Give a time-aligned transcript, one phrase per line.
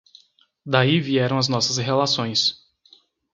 [0.65, 2.59] daí vieram as nossas relações.